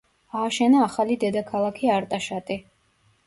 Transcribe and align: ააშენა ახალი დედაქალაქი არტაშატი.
ააშენა 0.37 0.79
ახალი 0.85 1.17
დედაქალაქი 1.23 1.91
არტაშატი. 1.97 2.57